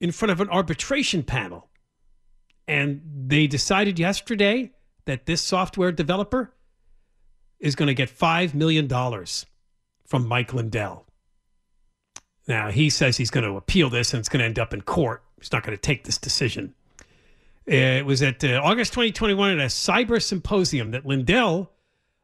[0.00, 1.68] in front of an arbitration panel.
[2.66, 4.72] And they decided yesterday
[5.04, 6.54] that this software developer
[7.60, 8.88] is going to get $5 million
[10.06, 11.06] from Mike Lindell.
[12.46, 14.82] Now, he says he's going to appeal this and it's going to end up in
[14.82, 15.22] court.
[15.38, 16.74] He's not going to take this decision.
[17.66, 21.70] It was at uh, August 2021 at a cyber symposium that Lindell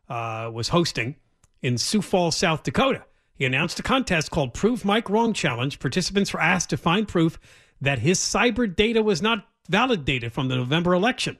[0.08, 1.16] uh, was hosting
[1.62, 3.04] in Sioux Falls, South Dakota.
[3.34, 5.78] He announced a contest called Prove Mike Wrong Challenge.
[5.78, 7.38] Participants were asked to find proof
[7.80, 11.38] that his cyber data was not valid data from the November election.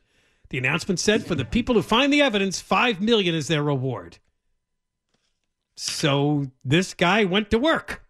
[0.49, 4.19] The announcement said for the people who find the evidence, 5 million is their reward.
[5.77, 8.03] So this guy went to work,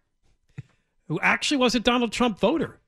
[1.10, 2.78] who actually was a Donald Trump voter,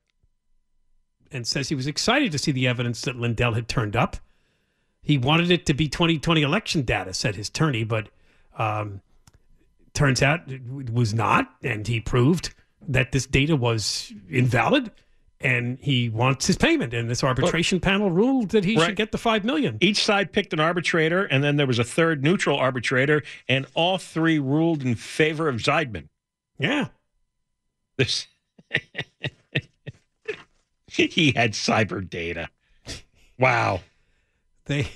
[1.29, 4.15] and says he was excited to see the evidence that Lindell had turned up.
[5.01, 8.07] He wanted it to be 2020 election data, said his attorney, but
[8.57, 9.01] um,
[9.93, 12.53] turns out it was not, and he proved
[12.87, 14.89] that this data was invalid.
[15.41, 18.85] And he wants his payment, and this arbitration panel ruled that he Right.
[18.85, 19.77] should get the five million.
[19.81, 23.97] Each side picked an arbitrator, and then there was a third neutral arbitrator, and all
[23.97, 26.07] three ruled in favor of Zeidman.
[26.57, 26.87] Yeah.
[27.97, 28.27] This
[30.87, 32.49] he had cyber data.
[33.37, 33.81] Wow.
[34.65, 34.87] They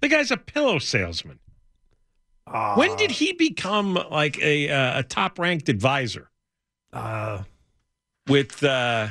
[0.00, 1.38] the guy's a pillow salesman.
[2.74, 6.30] when did he become like a uh, a top ranked advisor?
[6.92, 7.42] Uh,
[8.28, 9.08] with uh,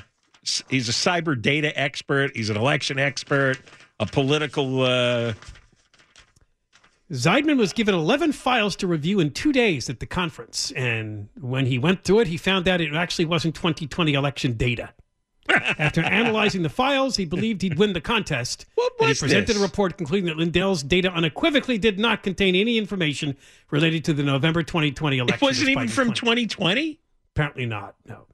[0.70, 2.36] he's a cyber data expert.
[2.36, 3.60] He's an election expert.
[3.99, 4.82] A political.
[4.82, 5.34] Uh,
[7.12, 10.72] Zeidman was given 11 files to review in two days at the conference.
[10.72, 14.93] And when he went through it, he found out it actually wasn't 2020 election data.
[15.49, 18.66] After analyzing the files, he believed he'd win the contest.
[18.99, 19.58] and he presented this?
[19.58, 23.38] a report concluding that Lindell's data unequivocally did not contain any information
[23.70, 25.36] related to the November 2020 election.
[25.36, 26.99] it wasn't even from 2020.
[27.36, 27.95] Apparently not.
[28.08, 28.26] No.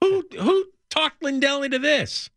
[0.00, 2.30] Who who talked Lindell into this?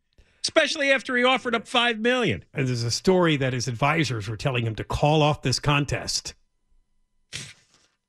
[0.44, 2.44] Especially after he offered up five million.
[2.54, 6.34] And there's a story that his advisors were telling him to call off this contest.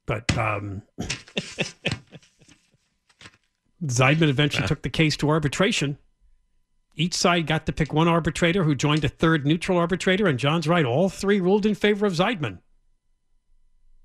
[0.06, 0.82] But um,
[3.84, 5.98] Zeidman eventually took the case to arbitration.
[6.96, 10.68] Each side got to pick one arbitrator who joined a third neutral arbitrator, and John's
[10.68, 10.84] right.
[10.84, 12.58] All three ruled in favor of Zeidman.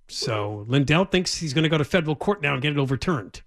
[0.07, 3.41] So Lindell thinks he's going to go to federal court now and get it overturned.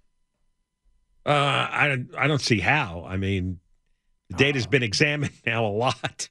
[1.26, 3.04] Uh, I I don't see how.
[3.06, 3.58] I mean,
[4.32, 6.28] the data's been examined now a lot.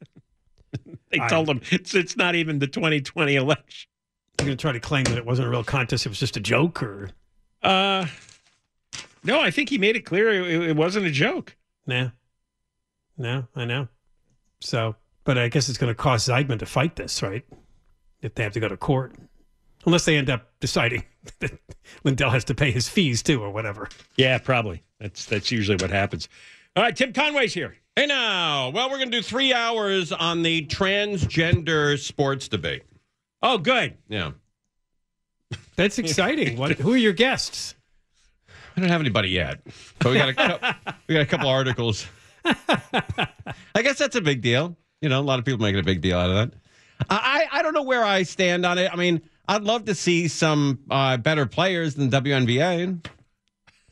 [1.09, 3.87] they I- told him it's it's not even the 2020 election.
[4.39, 6.35] You're going to try to claim that it wasn't a real contest; it was just
[6.37, 7.09] a joke, or
[7.61, 8.07] Uh,
[9.23, 11.55] no, I think he made it clear it, it wasn't a joke.
[11.85, 12.09] Nah.
[13.17, 13.87] No, I know.
[14.61, 14.95] So,
[15.25, 17.43] but I guess it's going to cost Zeidman to fight this, right?
[18.21, 19.13] If they have to go to court.
[19.85, 21.03] Unless they end up deciding
[21.39, 21.59] that
[22.03, 23.89] Lindell has to pay his fees too or whatever.
[24.15, 24.83] Yeah, probably.
[24.99, 26.29] That's that's usually what happens.
[26.75, 27.75] All right, Tim Conway's here.
[27.97, 32.83] Hey now, well, we're going to do three hours on the transgender sports debate.
[33.41, 33.97] Oh, good.
[34.07, 34.31] Yeah.
[35.75, 36.57] That's exciting.
[36.57, 37.75] what, who are your guests?
[38.77, 39.59] I don't have anybody yet,
[39.99, 42.07] but we got a cou- we got a couple articles.
[42.45, 44.77] I guess that's a big deal.
[45.01, 46.57] You know, a lot of people making a big deal out of that.
[47.09, 48.89] I I I don't know where I stand on it.
[48.91, 53.05] I mean, I'd love to see some uh, better players than WNBA.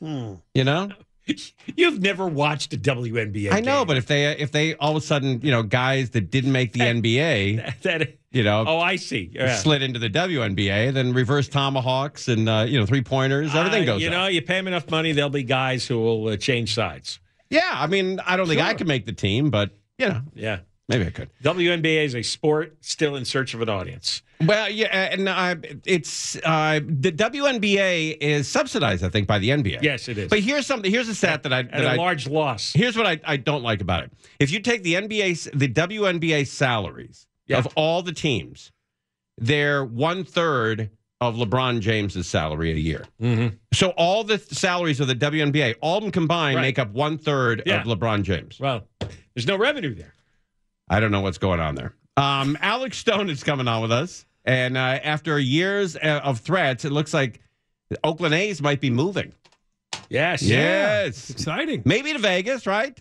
[0.02, 0.90] You know,
[1.76, 3.52] You've never watched a WNBA.
[3.54, 6.32] I know, but if they if they all of a sudden you know guys that
[6.32, 9.32] didn't make the NBA, that you know, oh, I see.
[9.34, 9.56] Yeah.
[9.56, 13.94] slid into the WNBA, then reverse tomahawks and uh, you know three pointers, everything Uh,
[13.94, 14.02] goes.
[14.02, 14.14] You up.
[14.14, 17.20] know, you pay them enough money, there'll be guys who will uh, change sides.
[17.50, 20.60] Yeah, I mean, I don't think I can make the team, but you know, Yeah.
[20.90, 21.30] Maybe I could.
[21.44, 24.22] WNBA is a sport still in search of an audience.
[24.46, 29.82] Well, yeah, and uh, it's uh, the WNBA is subsidized, I think, by the NBA.
[29.82, 30.30] Yes, it is.
[30.30, 30.90] But here's something.
[30.92, 32.74] Here's a stat that I At that a I, large loss.
[32.74, 34.12] Here's what I, I don't like about it.
[34.40, 38.72] If you take the NBA, the WNBA salaries of all the teams,
[39.38, 40.90] they're one third
[41.22, 43.06] of LeBron James's salary a year.
[43.22, 43.56] Mm-hmm.
[43.74, 46.62] So all the salaries of the WNBA, all of them combined, Right.
[46.62, 47.82] make up one third Yeah.
[47.82, 48.58] of LeBron James.
[48.58, 48.88] Well,
[49.36, 50.14] there's no revenue there.
[50.90, 51.94] I don't know what's going on there.
[52.18, 56.84] Um, Alex Stone is coming on with us, and uh, after years uh, of threats,
[56.86, 57.42] it looks like
[57.90, 59.34] the Oakland A's might be moving.
[60.10, 60.42] Yes.
[60.42, 61.30] Yes.
[61.30, 61.84] Exciting.
[61.86, 62.98] Maybe to Vegas, right?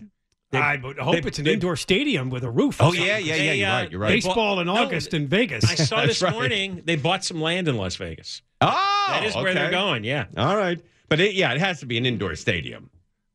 [0.53, 2.79] I hope they- it's an they- indoor stadium with a roof.
[2.81, 3.25] or Oh, yeah, something.
[3.27, 3.37] yeah, yeah.
[3.51, 3.91] They, You're uh, right.
[3.91, 4.09] You're right.
[4.09, 5.63] Baseball in No, August in Vegas.
[5.69, 6.31] I saw this right.
[6.33, 8.41] morning they bought some land in Las Vegas.
[8.61, 10.03] Oh, That is where they're going.
[10.03, 10.25] Yeah.
[10.37, 12.89] All right, but it, yeah, it has to be an indoor stadium.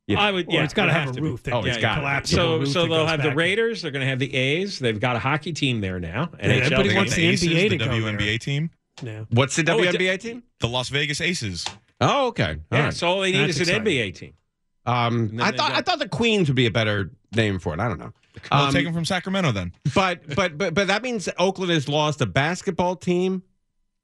[0.07, 0.21] You know.
[0.21, 0.47] I would.
[0.47, 1.43] Well, Yeah, it's got to it'd have a roof.
[1.43, 2.01] That, Oh, it's yeah, gotta be.
[2.01, 3.33] collapsible So, so they'll goes have the.
[3.35, 3.81] Raiders.
[3.81, 4.77] They're going to have the A's.
[4.79, 6.29] They've got a hockey team there now.
[6.39, 6.97] Yeah, NHL everybody team.
[6.97, 8.17] wants the Aces, NBA the to go there.
[8.17, 8.69] WNBA team,
[9.01, 9.25] No.
[9.31, 10.43] What's the Oh, it's- WNBA team?
[10.59, 11.65] the Las Vegas Aces.
[12.01, 12.43] Oh, okay.
[12.71, 12.93] All Yeah, right.
[12.93, 13.83] so all they need That's is an.
[13.83, 14.33] NBA team.
[14.85, 17.79] Um, I thought got- I thought the Queens would be a better name for it.
[17.79, 18.13] I don't know.
[18.51, 19.71] Well, Um, take them from Sacramento then.
[19.95, 23.41] but but but but that means Oakland has lost a basketball team,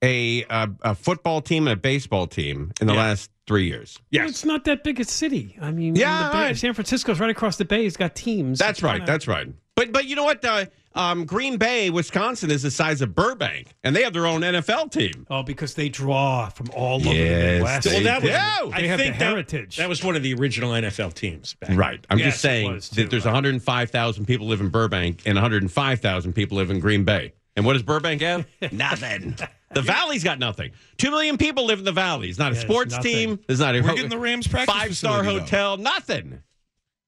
[0.04, 2.99] a a, a football team, and a baseball team in the Yeah.
[2.99, 3.99] last three years.
[4.14, 5.58] Well, it's not that big a city.
[5.62, 6.58] I mean, Yeah, the Bay, right.
[6.58, 7.86] San Francisco's right across the bay.
[7.86, 8.60] It's got teams.
[8.60, 8.97] That's It's right.
[8.97, 9.47] kinda- That's right.
[9.76, 10.43] But but you know what?
[10.45, 14.41] Uh, um, Green Bay, Wisconsin is the size of Burbank, and they have their own
[14.41, 15.26] NFL team.
[15.30, 17.84] Oh, because they draw from all over Yes, the West.
[17.88, 18.32] they Well, that was,
[18.72, 18.78] do.
[18.82, 19.78] They I have think the that- heritage.
[19.78, 21.54] That, was one of the original NFL teams.
[21.56, 22.06] Back Right.
[22.10, 23.32] I'm Yes, just saying too, that there's right.
[23.34, 27.32] 105,000 people live in Burbank and 105,000 people live in Green Bay.
[27.56, 28.47] And what does Burbank have?
[28.72, 29.36] nothing.
[29.74, 30.72] The Valley's got nothing.
[30.97, 32.30] Two million people live in the Valley.
[32.30, 33.12] It's not a Yeah, it's sports nothing.
[33.14, 33.39] team.
[33.47, 35.43] There's not a We're getting the Rams practice five star facility, though.
[35.45, 35.78] hotel.
[35.78, 36.43] Nothing.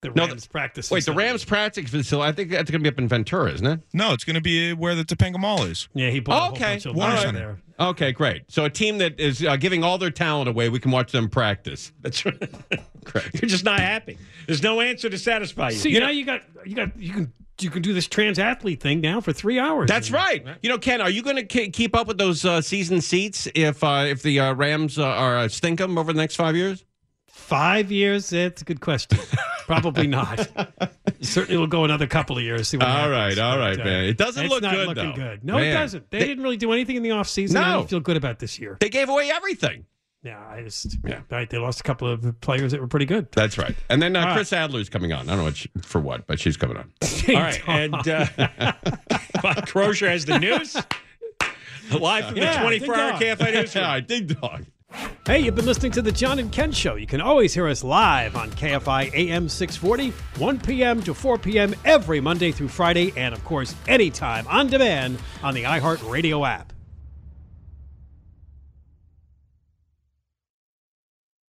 [0.01, 0.91] the No, Rams practice.
[0.91, 1.27] Wait, the facility.
[1.27, 2.29] Rams practice facility.
[2.29, 3.79] I think that's going to be up in Ventura, isn't it?
[3.93, 5.87] No, it's going to be where the Topanga Mall is.
[5.93, 6.73] Yeah, he bought a whole okay.
[6.73, 7.39] bunch of Warner land Center.
[7.39, 7.87] there.
[7.87, 8.43] Okay, great.
[8.51, 11.27] So a team that is uh, giving all their talent away, we can watch them
[11.29, 11.91] practice.
[12.01, 12.37] That's right.
[13.05, 13.41] Correct.
[13.41, 14.17] You're just not happy.
[14.45, 15.77] There's no answer to satisfy you.
[15.77, 18.81] See, You now you got you got you can you can do this trans athlete
[18.81, 19.87] thing now for three hours.
[19.87, 20.45] That's right.
[20.61, 23.47] You know, Ken, are you going to k- keep up with those uh, season seats
[23.55, 26.55] if uh, if the uh, Rams uh, are uh, stink them over the next five
[26.55, 26.83] years?
[27.29, 28.31] Five years?
[28.33, 29.19] It's a good question.
[29.65, 30.47] Probably not.
[31.21, 32.67] Certainly will go another couple of years.
[32.69, 33.37] See what All happens.
[33.37, 34.03] right, all But, uh, man.
[34.05, 35.13] It doesn't it's look not good, looking though.
[35.15, 35.43] good.
[35.43, 35.73] No, it Man.
[35.73, 36.11] doesn't.
[36.11, 37.57] They, They- didn't really do anything in the offseason.
[37.57, 37.77] I No.
[37.79, 38.77] don't feel good about this year.
[38.79, 39.85] They gave away everything.
[40.23, 41.21] Yeah, I just yeah.
[41.29, 43.27] Right, they lost a couple of players that were pretty good.
[43.33, 43.75] That's right.
[43.89, 44.35] And then uh, All right.
[44.35, 45.27] Chris Adler's coming on.
[45.27, 46.91] I don't know what she, for what, but she's coming on.
[47.29, 48.25] All right, and uh,
[49.41, 50.75] Bob Crozier has the news
[51.91, 53.11] live from Yeah, the 24 hour.
[53.19, 53.83] KFI newsroom.
[53.83, 54.65] Yeah, ding dong.
[55.25, 56.95] Hey, you've been listening to the John and Ken Show.
[56.95, 60.09] You can always hear us live on KFI AM 640,
[60.39, 61.01] 1 p.m.
[61.01, 61.73] to 4 p.m.
[61.83, 66.72] every Monday through Friday, and of course, anytime on demand on the iHeartRadio app.